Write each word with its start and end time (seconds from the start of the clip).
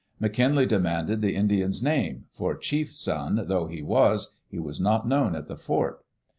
McKinlay 0.19 0.67
demanded 0.67 1.21
the 1.21 1.35
Indian's 1.35 1.83
name, 1.83 2.25
for 2.31 2.57
chief's 2.57 2.97
son 2.97 3.43
though 3.45 3.67
he 3.67 3.83
was 3.83 4.33
he 4.49 4.57
was 4.57 4.81
not 4.81 5.07
known 5.07 5.35
at 5.35 5.45
the 5.45 5.55
fort. 5.55 6.03